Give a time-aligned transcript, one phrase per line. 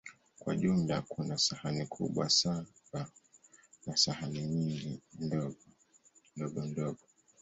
[0.39, 3.05] Kwa jumla, kuna sahani kubwa saba
[3.87, 5.01] na sahani nyingi
[6.35, 6.99] ndogondogo.